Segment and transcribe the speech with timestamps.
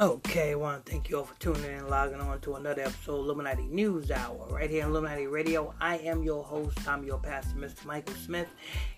[0.00, 2.80] Okay, I want to thank you all for tuning in and logging on to another
[2.80, 5.74] episode of Illuminati News Hour right here on Illuminati Radio.
[5.78, 7.84] I am your host, I'm your pastor, Mr.
[7.84, 8.48] Michael Smith.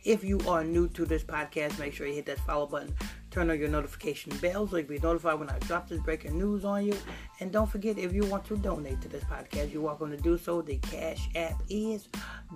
[0.04, 2.94] If you are new to this podcast, make sure you hit that follow button,
[3.32, 6.38] turn on your notification bell so you can be notified when I drop this breaking
[6.38, 6.94] news on you.
[7.40, 10.38] And don't forget, if you want to donate to this podcast, you're welcome to do
[10.38, 10.62] so.
[10.62, 12.06] The Cash App is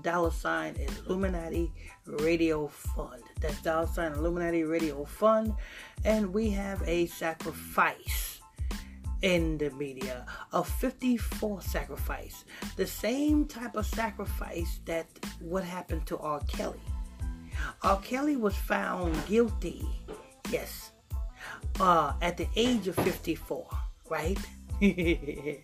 [0.02, 0.76] dollar sign
[1.08, 1.72] Illuminati
[2.06, 3.24] Radio Fund.
[3.40, 5.52] That's dollar sign Illuminati Radio Fund.
[6.04, 8.25] And we have a sacrifice
[9.22, 12.44] in the media a 54 sacrifice
[12.76, 15.06] the same type of sacrifice that
[15.40, 16.40] what happened to r.
[16.46, 16.80] Kelly.
[17.82, 18.00] R.
[18.00, 19.86] Kelly was found guilty
[20.50, 20.92] yes
[21.80, 23.66] uh at the age of 54
[24.08, 24.38] right?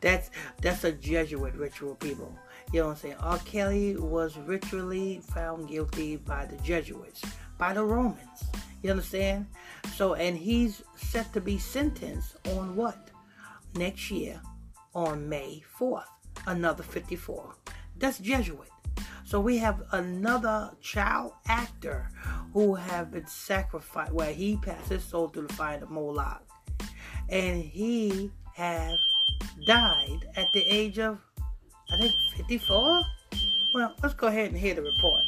[0.00, 0.30] That's
[0.60, 2.36] that's a jesuit ritual people.
[2.72, 3.14] You know what i'm saying?
[3.20, 3.38] R.
[3.38, 7.22] Kelly was ritually found guilty by the jesuits
[7.58, 8.44] by the romans
[8.82, 9.46] you understand?
[9.94, 13.10] So, and he's set to be sentenced on what?
[13.74, 14.40] Next year
[14.94, 16.04] on May 4th.
[16.46, 17.54] Another 54.
[17.98, 18.68] That's Jesuit.
[19.24, 22.08] So we have another child actor
[22.52, 26.42] who have been sacrificed, where he passed his soul through the fire of Moloch.
[27.28, 28.98] And he have
[29.66, 31.18] died at the age of,
[31.92, 33.02] I think, 54?
[33.72, 35.22] Well, let's go ahead and hear the report.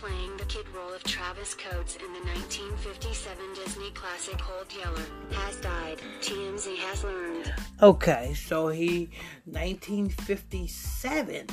[0.00, 5.02] Playing the kid role of Travis Coates in the 1957 Disney classic Old Yeller,
[5.32, 7.52] has died, TMZ has learned.
[7.82, 9.10] Okay, so he,
[9.44, 11.48] 1957,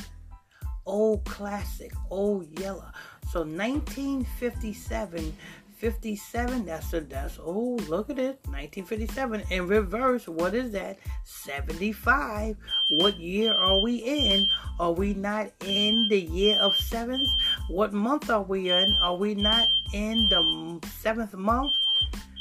[0.85, 2.91] old classic, Old Yeller.
[3.31, 5.35] So 1957
[5.77, 6.65] 57.
[6.65, 8.39] That's a that's oh look at it.
[8.47, 9.43] 1957.
[9.51, 10.97] In reverse, what is that?
[11.25, 12.57] 75.
[12.89, 14.47] What year are we in?
[14.79, 17.29] Are we not in the year of sevens?
[17.67, 18.95] What month are we in?
[19.01, 21.73] Are we not in the seventh month?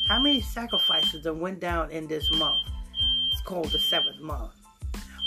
[0.09, 2.61] How many sacrifices that went down in this month?
[3.31, 4.53] It's called the seventh month.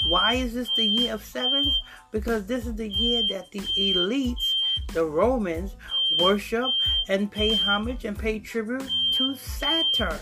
[0.07, 1.75] Why is this the year of sevens?
[2.11, 4.55] Because this is the year that the elites,
[4.93, 5.75] the Romans,
[6.19, 6.71] worship
[7.09, 10.19] and pay homage and pay tribute to Saturn.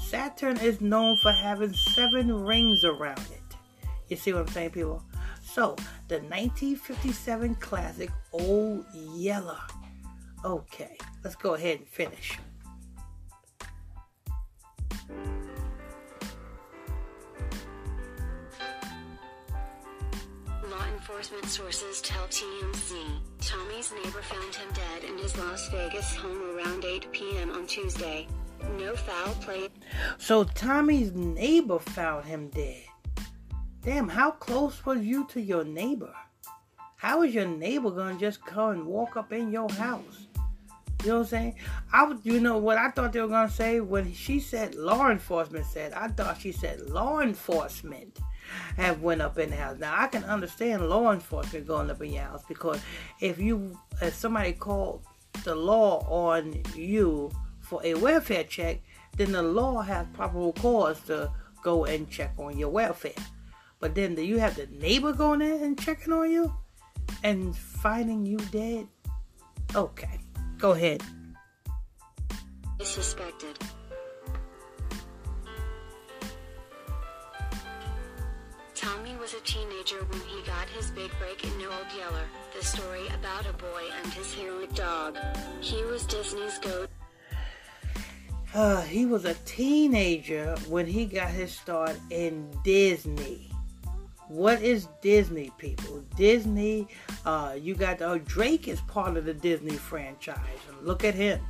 [0.00, 3.56] Saturn is known for having seven rings around it.
[4.08, 5.02] You see what I'm saying, people?
[5.42, 5.76] So,
[6.08, 9.60] the 1957 classic Old Yeller.
[10.44, 12.38] Okay, let's go ahead and finish.
[21.02, 22.94] Enforcement sources tell TMZ,
[23.40, 27.50] Tommy's neighbor found him dead in his Las Vegas home around 8 p.m.
[27.50, 28.28] on Tuesday.
[28.78, 29.68] No foul play.
[30.18, 32.84] So Tommy's neighbor found him dead.
[33.82, 36.14] Damn, how close was you to your neighbor?
[36.98, 40.28] How is your neighbor gonna just come and walk up in your house?
[41.02, 41.54] You know what I'm saying?
[41.92, 45.66] I you know what I thought they were gonna say when she said law enforcement
[45.66, 45.94] said.
[45.94, 48.20] I thought she said law enforcement
[48.76, 49.78] have went up in the house.
[49.78, 52.80] Now I can understand law enforcement going up in your house because
[53.20, 55.02] if you if somebody called
[55.44, 57.30] the law on you
[57.60, 58.80] for a welfare check,
[59.16, 61.30] then the law has probable cause to
[61.62, 63.12] go and check on your welfare.
[63.80, 66.54] But then do you have the neighbor going in and checking on you
[67.22, 68.86] and finding you dead?
[69.74, 70.20] Okay,
[70.58, 71.02] go ahead.
[72.80, 73.58] Suspected.
[79.22, 82.24] Was a teenager when he got his big break in Old Yeller,
[82.58, 85.16] the story about a boy and his heroic dog.
[85.60, 86.90] He was Disney's goat.
[88.52, 93.48] Uh, he was a teenager when he got his start in Disney.
[94.26, 96.02] What is Disney, people?
[96.16, 96.88] Disney,
[97.24, 100.58] uh, you got uh, Drake is part of the Disney franchise.
[100.82, 101.40] Look at him.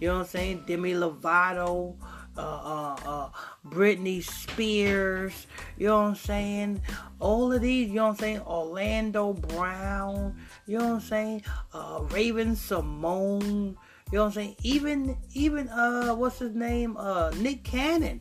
[0.00, 0.64] You know what I'm saying?
[0.66, 1.94] Demi Lovato,
[2.38, 3.28] uh, uh, uh,
[3.66, 5.46] Britney Spears,
[5.76, 6.82] you know what I'm saying?
[7.18, 8.40] All of these, you know what I'm saying?
[8.42, 10.36] Orlando Brown,
[10.66, 11.42] you know what I'm saying?
[11.74, 13.76] Uh, Raven-Symoné, you
[14.12, 14.56] know what I'm saying?
[14.62, 16.96] Even, even, uh, what's his name?
[16.96, 18.20] Uh, Nick Cannon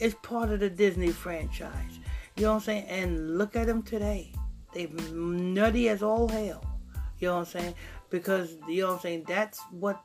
[0.00, 2.00] is part of the Disney franchise.
[2.36, 2.84] You know what I'm saying?
[2.88, 4.32] And look at them today.
[4.72, 6.64] they're nutty as all hell.
[7.18, 7.74] You know what I'm saying?
[8.08, 9.24] Because, you know what I'm saying?
[9.28, 10.02] That's what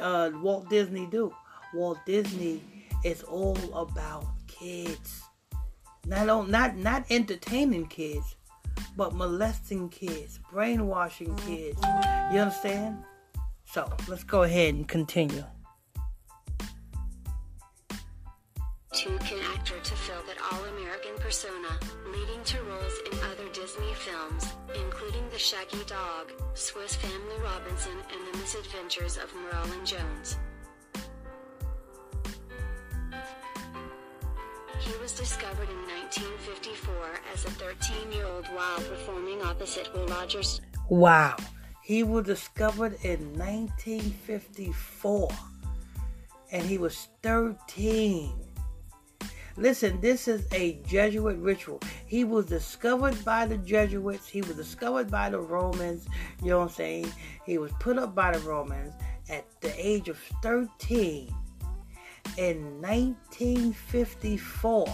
[0.00, 1.32] uh, Walt Disney do.
[1.74, 2.62] Walt Disney
[3.06, 5.22] it's all about kids.
[6.06, 8.34] Not not not entertaining kids,
[8.96, 11.80] but molesting kids, brainwashing kids.
[12.32, 13.04] You understand?
[13.64, 15.44] So let's go ahead and continue.
[18.92, 21.68] Two can actor to fill that All-American persona,
[22.10, 28.34] leading to roles in other Disney films, including The Shaggy Dog, Swiss Family Robinson, and
[28.34, 30.38] The Misadventures of Merlin Jones.
[35.06, 35.76] Was discovered in
[36.10, 40.60] 1954 as a 13 year old while performing opposite Will Rogers.
[40.88, 41.36] Wow.
[41.80, 45.28] He was discovered in 1954
[46.50, 48.32] and he was 13.
[49.56, 51.80] Listen, this is a Jesuit ritual.
[52.06, 56.08] He was discovered by the Jesuits, he was discovered by the Romans,
[56.42, 57.12] you know what I'm saying?
[57.44, 58.92] He was put up by the Romans
[59.30, 61.32] at the age of 13
[62.36, 64.86] in 1954.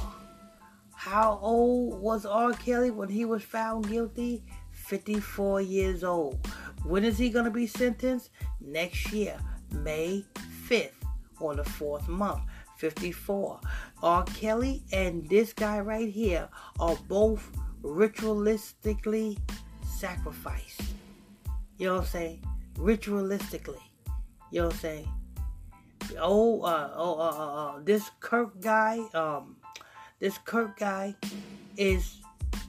[0.95, 2.53] How old was R.
[2.53, 4.45] Kelly when he was found guilty?
[4.71, 6.47] 54 years old.
[6.85, 8.31] When is he going to be sentenced?
[8.61, 9.37] Next year,
[9.73, 10.25] May
[10.69, 10.93] 5th,
[11.41, 12.43] on the fourth month,
[12.77, 13.61] 54.
[14.03, 14.25] R.
[14.25, 16.49] Kelly and this guy right here
[16.79, 17.51] are both
[17.83, 19.39] ritualistically
[19.85, 20.83] sacrificed.
[21.79, 22.45] You know what I'm saying?
[22.75, 23.81] Ritualistically.
[24.51, 25.09] You know what I'm saying?
[26.19, 29.57] Oh, uh, oh, uh, uh, uh, this Kirk guy, um,
[30.19, 31.15] this Kirk guy
[31.77, 32.19] is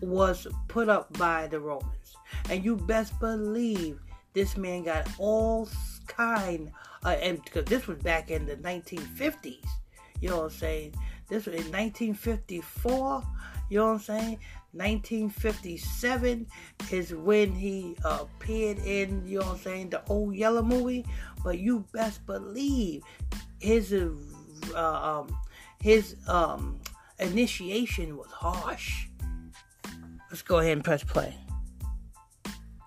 [0.02, 2.16] was put up by the Romans,
[2.50, 4.00] and you best believe
[4.34, 5.70] this man got all
[6.08, 6.72] kind,
[7.06, 9.66] and because this was back in the 1950s,
[10.20, 10.96] you know what I'm saying?
[11.30, 13.24] This was in 1954,
[13.70, 14.40] you know what I'm saying?
[14.74, 16.48] 1957
[16.92, 21.06] is when he uh, appeared in, you know what I'm saying, the old yellow movie.
[21.44, 23.04] But you best believe
[23.60, 25.38] his uh, um,
[25.80, 26.80] his um,
[27.20, 29.08] initiation was harsh.
[30.30, 31.36] Let's go ahead and press play.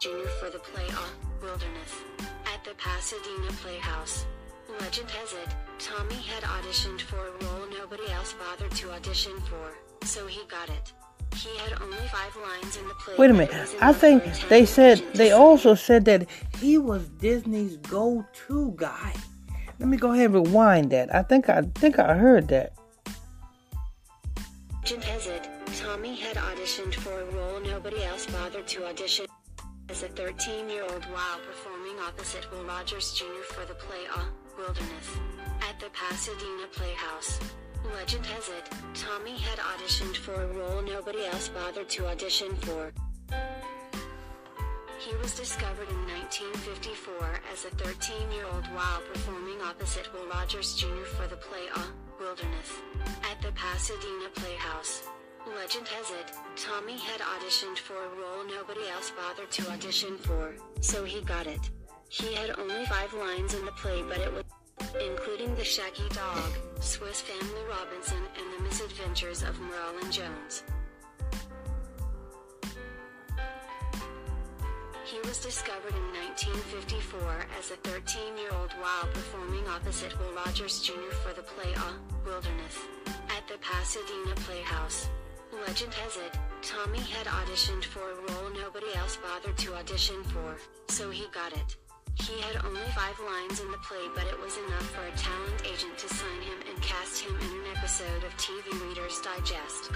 [0.00, 1.92] Junior for the play on Wilderness
[2.52, 4.26] at the Pasadena Playhouse.
[4.80, 10.06] Legend has it, Tommy had auditioned for a role nobody else bothered to audition for,
[10.06, 10.92] so he got it.
[11.36, 13.14] He had only five lines in the play.
[13.18, 13.76] Wait a minute.
[13.80, 16.26] I think they said they also said that
[16.58, 19.12] he was Disney's go-to guy.
[19.78, 21.14] Let me go ahead and rewind that.
[21.14, 22.72] I think I think I heard that.
[24.88, 29.26] It, Tommy had auditioned for a role nobody else bothered to audition
[29.88, 33.42] as a 13-year-old while performing opposite Will Rogers Jr.
[33.52, 34.20] for the play A
[34.56, 35.08] Wilderness
[35.68, 37.40] at the Pasadena Playhouse.
[37.94, 42.92] Legend has it, Tommy had auditioned for a role nobody else bothered to audition for.
[44.98, 51.04] He was discovered in 1954 as a 13-year-old while performing opposite Will Rogers Jr.
[51.16, 51.82] for the play A
[52.18, 52.72] Wilderness
[53.30, 55.04] at the Pasadena Playhouse.
[55.54, 60.54] Legend has it, Tommy had auditioned for a role nobody else bothered to audition for,
[60.80, 61.70] so he got it.
[62.08, 64.44] He had only five lines in the play but it was
[65.04, 70.62] including The Shaggy Dog, Swiss Family Robinson, and The Misadventures of Merlin Jones.
[75.04, 81.14] He was discovered in 1954 as a 13-year-old while performing opposite Will Rogers Jr.
[81.22, 82.76] for the play A Wilderness
[83.06, 85.08] at the Pasadena Playhouse.
[85.66, 90.56] Legend has it, Tommy had auditioned for a role nobody else bothered to audition for,
[90.88, 91.76] so he got it.
[92.18, 95.62] He had only five lines in the play but it was enough for a talent
[95.64, 99.90] agent to sign him and cast him in an episode of TV Reader's Digest.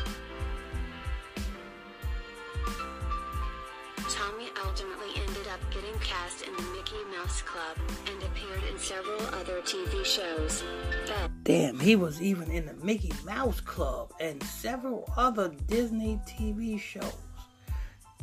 [4.10, 9.20] Tommy ultimately ended up getting cast in the Mickey Mouse Club and appeared in several
[9.34, 10.62] other TV shows.
[11.44, 17.16] Damn, he was even in the Mickey Mouse Club and several other Disney TV shows.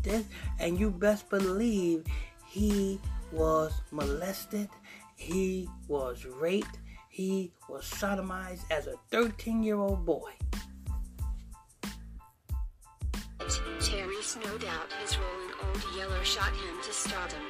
[0.04, 0.26] This,
[0.60, 2.06] and you best believe
[2.46, 3.00] he
[3.32, 4.70] was molested,
[5.16, 6.80] he was raped,
[7.10, 10.32] he was sodomized as a 13 year old boy.
[13.80, 17.42] Terry's no doubt his role in Old Yeller shot him to stardom.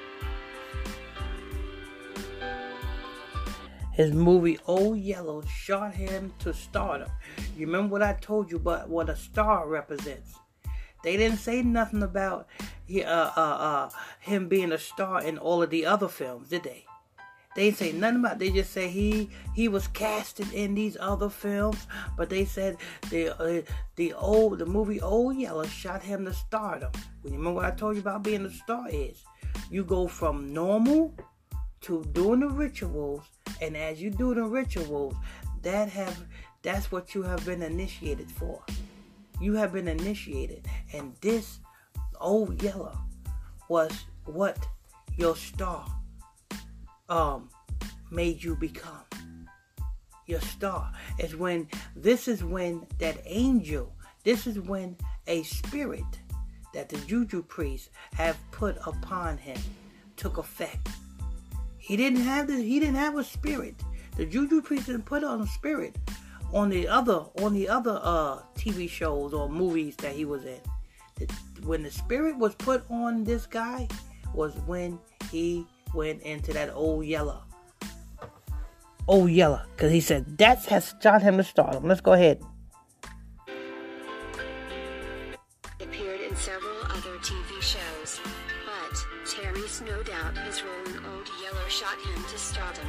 [3.98, 7.10] His movie Old Yellow shot him to stardom.
[7.57, 10.36] You remember what I told you about what a star represents?
[11.03, 12.48] They didn't say nothing about
[12.89, 13.89] uh, uh, uh,
[14.20, 16.86] him being a star in all of the other films, did they?
[17.56, 18.34] They say nothing about.
[18.34, 18.39] It.
[18.39, 22.77] They just say he he was casted in these other films, but they said
[23.10, 23.62] the uh,
[23.96, 26.91] the old the movie Old Yeller shot him to stardom.
[27.24, 29.24] Remember what I told you about being a star is?
[29.72, 31.15] You go from normal
[31.82, 33.24] to doing the rituals,
[33.60, 35.15] and as you do the rituals,
[35.63, 36.25] that have
[36.62, 38.62] that's what you have been initiated for.
[39.41, 41.60] You have been initiated, and this
[42.19, 42.97] old yellow
[43.69, 43.91] was
[44.25, 44.57] what
[45.15, 45.86] your star
[47.09, 47.50] um
[48.12, 49.03] made you become.
[50.25, 53.93] Your star is when this is when that angel
[54.24, 54.97] This is when
[55.27, 56.03] a spirit
[56.74, 59.57] that the juju priests have put upon him
[60.17, 60.89] took effect.
[61.77, 63.75] He didn't have the, he didn't have a spirit.
[64.17, 65.95] The juju priest didn't put on a spirit
[66.53, 70.59] on the other on the other uh, TV shows or movies that he was in.
[71.63, 73.88] When the spirit was put on this guy
[74.33, 75.00] was when
[75.31, 77.43] he went into that old yellow.
[79.07, 81.88] Old yeller, because he said that has shot him to stardom.
[81.88, 82.41] Let's go ahead.
[85.79, 88.19] Appeared in several other TV shows,
[88.65, 92.88] but Terry's no doubt his role in Old Yeller shot him to stardom.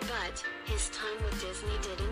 [0.00, 2.09] But, his time with Disney didn't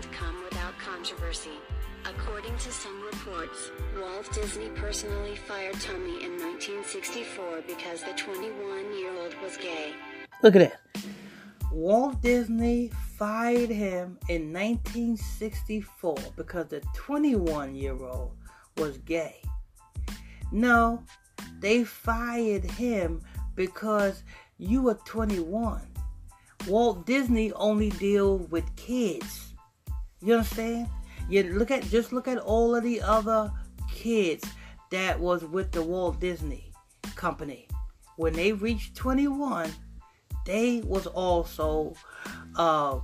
[0.99, 1.57] controversy.
[2.05, 9.55] According to some reports, Walt Disney personally fired Tommy in 1964 because the 21-year-old was
[9.55, 9.93] gay.
[10.43, 11.03] Look at that.
[11.71, 18.33] Walt Disney fired him in 1964 because the 21 year old
[18.75, 19.37] was gay.
[20.51, 21.01] No,
[21.61, 23.21] they fired him
[23.55, 24.23] because
[24.57, 25.87] you were 21.
[26.67, 29.48] Walt Disney only deals with kids.
[30.21, 30.87] You understand?
[31.29, 33.51] You look at just look at all of the other
[33.91, 34.43] kids
[34.91, 36.71] that was with the Walt Disney
[37.15, 37.67] company.
[38.15, 39.71] When they reached 21,
[40.45, 41.93] they was also
[42.55, 42.99] uh,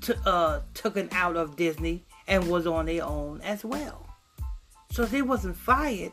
[0.00, 4.06] t- uh, taken out of Disney and was on their own as well.
[4.90, 6.12] So he wasn't fired.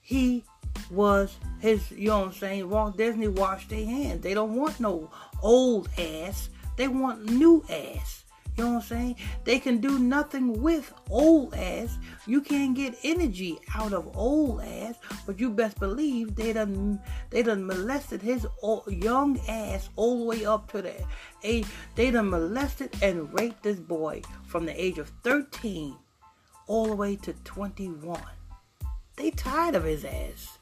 [0.00, 0.44] He
[0.90, 2.68] was his, you know what I'm saying?
[2.68, 4.22] Walt Disney washed their hands.
[4.22, 5.10] They don't want no
[5.42, 6.50] old ass.
[6.76, 8.24] They want new ass.
[8.56, 9.16] You know what I'm saying?
[9.44, 11.98] They can do nothing with old ass.
[12.26, 14.94] You can't get energy out of old ass,
[15.26, 16.98] but you best believe they done
[17.28, 20.94] they done molested his old, young ass all the way up to the
[21.42, 21.66] age.
[21.96, 25.94] They done molested and raped this boy from the age of 13
[26.66, 28.18] all the way to 21.
[29.16, 30.58] They tired of his ass.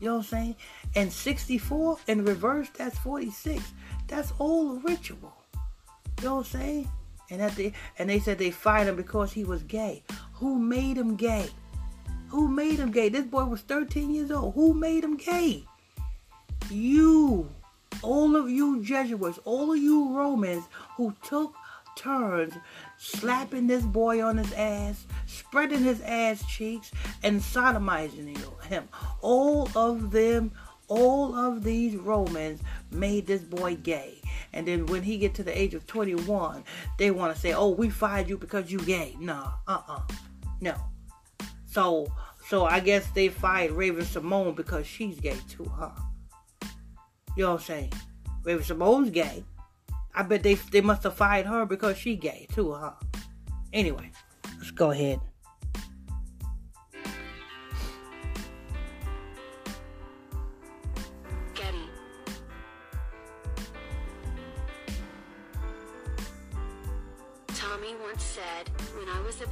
[0.00, 0.56] You know what I'm saying?
[0.96, 3.62] And 64 in reverse, that's 46.
[4.08, 5.32] That's all ritual.
[6.18, 6.88] You know what I'm saying?
[7.30, 10.02] And at the and they said they fired him because he was gay.
[10.34, 11.48] Who made him gay?
[12.28, 13.08] Who made him gay?
[13.08, 14.54] This boy was 13 years old.
[14.54, 15.64] Who made him gay?
[16.70, 17.48] You,
[18.02, 20.64] all of you Jesuits, all of you Romans
[20.96, 21.54] who took
[21.96, 22.54] turns
[22.98, 26.92] slapping this boy on his ass, spreading his ass cheeks,
[27.22, 28.88] and sodomizing him.
[29.22, 30.52] All of them,
[30.88, 34.20] all of these Romans made this boy gay.
[34.52, 36.64] And then when he get to the age of 21,
[36.98, 40.00] they want to say, "Oh, we fired you because you gay." No, uh-uh,
[40.60, 40.74] no.
[41.66, 42.06] So,
[42.48, 45.90] so I guess they fired Raven-Symoné because she's gay too, huh?
[47.36, 47.92] You know what I'm saying?
[48.44, 49.44] Raven-Symoné's gay.
[50.14, 52.92] I bet they they must have fired her because she gay too, huh?
[53.72, 54.10] Anyway,
[54.58, 55.20] let's go ahead.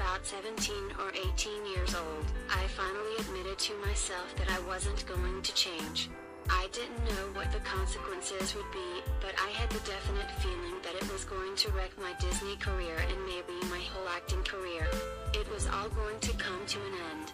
[0.04, 5.40] About 17 or 18 years old, I finally admitted to myself that I wasn't going
[5.40, 6.10] to change.
[6.50, 10.94] I didn't know what the consequences would be, but I had the definite feeling that
[10.94, 14.86] it was going to wreck my Disney career and maybe my whole acting career.
[15.32, 17.32] It was all going to come to an end.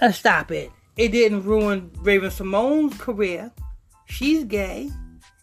[0.00, 0.72] Uh, stop it.
[0.96, 3.52] It didn't ruin Raven-Symoné's career.
[4.06, 4.90] She's gay.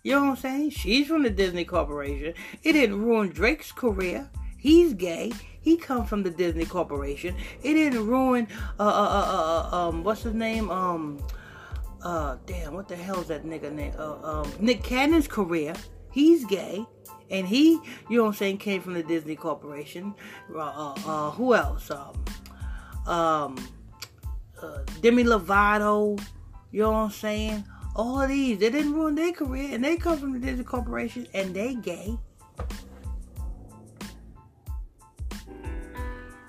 [0.08, 0.70] You know what I'm saying?
[0.70, 2.34] She's from the Disney Corporation.
[2.64, 4.32] It didn't ruin Drake's career.
[4.58, 5.34] He's gay.
[5.60, 7.36] He come from the Disney Corporation.
[7.62, 8.48] It didn't ruin
[8.80, 11.22] uh uh uh, uh um what's his name um
[12.04, 15.74] uh damn what the hell is that nigga name uh, um Nick Cannon's career.
[16.14, 16.86] He's gay.
[17.30, 17.72] And he,
[18.10, 20.16] you know what I'm saying, came from the Disney Corporation.
[20.56, 21.92] Uh, uh, uh who else?
[21.92, 22.26] Um,
[23.06, 23.68] um,
[24.62, 26.18] uh, Demi Lovato.
[26.72, 27.66] You know what I'm saying?
[27.98, 31.27] All of these, they didn't ruin their career, and they come from the Disney Corporation,
[31.34, 32.16] and they gay.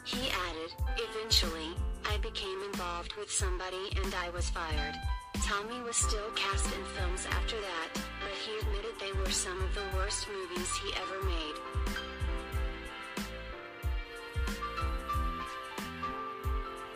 [0.04, 1.74] He added, eventually,
[2.04, 4.94] I became involved with somebody and I was fired.
[5.42, 9.74] Tommy was still cast in films after that, but he admitted they were some of
[9.74, 11.54] the worst movies he ever made.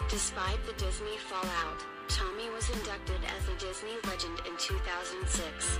[0.08, 5.78] Despite the Disney fallout, Tommy was inducted as a Disney legend in 2006.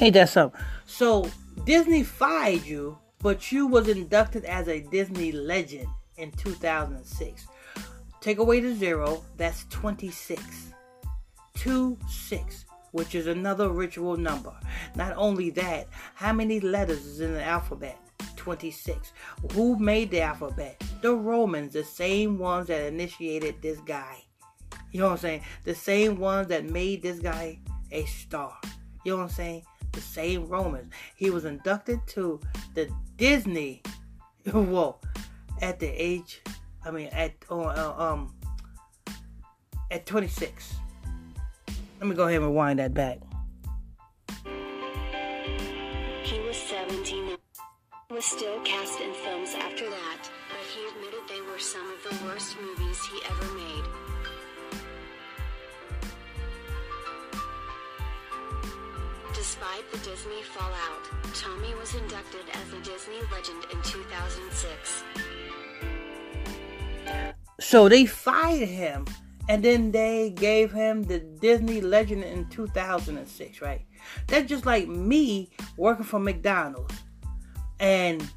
[0.00, 0.60] Ain't that something?
[0.86, 1.28] So
[1.64, 7.46] Disney fired you, but you was inducted as a Disney legend in 2006.
[8.20, 10.72] Take away the zero, that's 26.
[11.54, 12.64] Two six.
[12.92, 14.52] which is another ritual number.
[14.96, 17.98] Not only that, how many letters is in the alphabet?
[18.40, 19.12] 26.
[19.52, 20.82] Who made the alphabet?
[21.02, 24.24] The Romans, the same ones that initiated this guy.
[24.92, 25.42] You know what I'm saying?
[25.64, 27.58] The same ones that made this guy
[27.92, 28.56] a star.
[29.04, 29.62] You know what I'm saying?
[29.92, 30.90] The same Romans.
[31.16, 32.40] He was inducted to
[32.72, 33.82] the Disney.
[34.50, 34.98] Whoa,
[35.60, 36.40] at the age,
[36.82, 38.34] I mean, at uh, um,
[39.90, 40.76] at 26.
[42.00, 43.18] Let me go ahead and rewind that back.
[48.10, 52.24] Was still cast in films after that, but he admitted they were some of the
[52.24, 53.84] worst movies he ever made.
[59.32, 65.04] Despite the Disney fallout, Tommy was inducted as a Disney legend in 2006.
[67.60, 69.06] So they fired him
[69.48, 73.82] and then they gave him the Disney Legend in 2006, right?
[74.26, 76.94] That's just like me working for McDonald's
[77.80, 78.30] and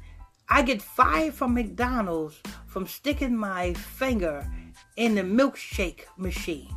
[0.48, 4.50] I get fired from McDonald's from sticking my finger
[4.96, 6.74] in the milkshake machine.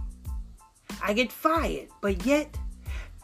[1.01, 2.57] I get fired, but yet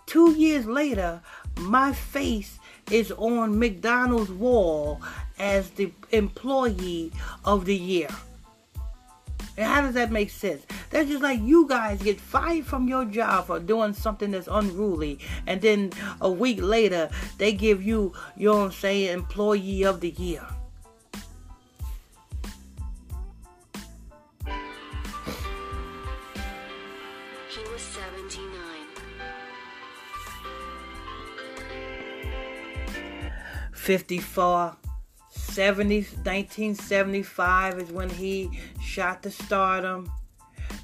[0.06, 1.22] two years later,
[1.60, 2.58] my face
[2.90, 5.02] is on McDonald's wall
[5.38, 7.12] as the employee
[7.46, 8.10] of the year.
[9.56, 10.66] And how does that make sense?
[10.90, 15.20] That's just like you guys get fired from your job for doing something that's unruly,
[15.46, 15.92] and then
[16.22, 20.46] a week later they give you, you know what I'm saying, employee of the year.
[27.50, 28.50] He was 79.
[33.74, 34.78] 54
[35.54, 38.50] 70 1975 is when he
[38.82, 40.12] shot the stardom.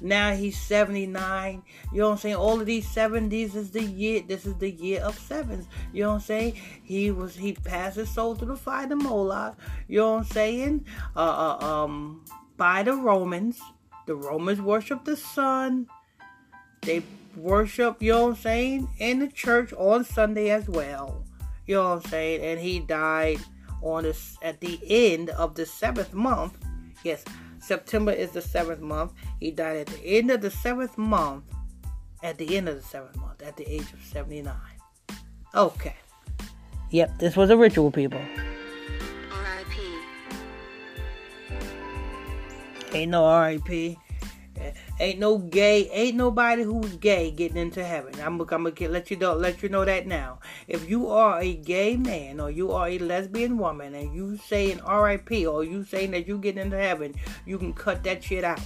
[0.00, 1.62] Now he's 79
[1.92, 2.36] you know what i'm saying?
[2.36, 5.66] All of these 70s is the year this is the year of sevens.
[5.92, 6.54] You know what i'm saying?
[6.84, 9.58] He was he passed his soul to the fire to moloch.
[9.88, 10.86] You know what i'm saying?
[11.16, 12.24] Uh, uh um
[12.56, 13.60] by the romans.
[14.06, 15.88] The romans worship the sun.
[16.82, 17.02] They
[17.36, 18.88] worship you know what i'm saying?
[19.00, 21.24] In the church on sunday as well.
[21.66, 22.42] You know what i'm saying?
[22.42, 23.40] And he died
[23.82, 26.58] on this at the end of the seventh month.
[27.04, 27.24] Yes,
[27.60, 29.12] September is the seventh month.
[29.38, 31.44] He died at the end of the seventh month.
[32.22, 34.54] At the end of the seventh month, at the age of 79.
[35.54, 35.96] Okay.
[36.90, 38.20] Yep, this was a ritual, people.
[39.32, 39.80] R.I.P.
[42.92, 43.98] Ain't no R.I.P.
[45.00, 48.12] Ain't no gay, ain't nobody who's gay getting into heaven.
[48.20, 50.40] I'm, I'm gonna let you know, let you know that now.
[50.68, 54.78] If you are a gay man or you are a lesbian woman and you saying
[54.82, 55.46] R.I.P.
[55.46, 57.14] or you saying that you get into heaven,
[57.46, 58.60] you can cut that shit out.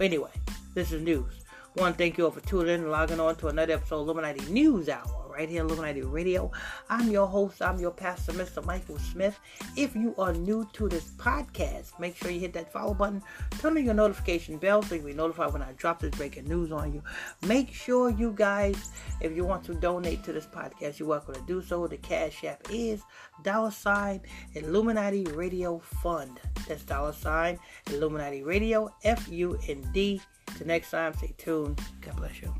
[0.00, 0.30] Anyway,
[0.72, 1.44] this is news.
[1.74, 4.50] One, thank you all for tuning in and logging on to another episode of Illuminati
[4.50, 6.50] News Hour right here Illuminati Radio.
[6.90, 8.62] I'm your host, I'm your pastor, Mr.
[8.66, 9.40] Michael Smith.
[9.74, 13.22] If you are new to this podcast, make sure you hit that follow button,
[13.58, 16.72] turn on your notification bell so you'll be notified when I drop this breaking news
[16.72, 17.02] on you.
[17.46, 18.90] Make sure you guys,
[19.22, 21.86] if you want to donate to this podcast, you're welcome to do so.
[21.86, 23.00] The Cash App is
[23.42, 24.20] dollar sign
[24.52, 26.38] Illuminati Radio Fund.
[26.68, 30.20] That's dollar sign Illuminati Radio F U N D.
[30.58, 31.80] Till next time, stay tuned.
[32.02, 32.54] God bless you.